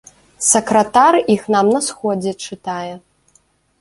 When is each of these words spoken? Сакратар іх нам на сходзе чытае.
Сакратар 0.51 1.13
іх 1.35 1.43
нам 1.55 1.69
на 1.75 1.81
сходзе 1.91 2.31
чытае. 2.49 2.91